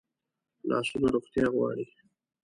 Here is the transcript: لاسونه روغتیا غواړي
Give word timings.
لاسونه 0.69 1.07
روغتیا 1.15 1.45
غواړي 1.53 1.85